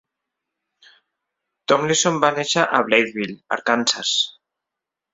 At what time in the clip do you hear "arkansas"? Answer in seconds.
3.61-4.19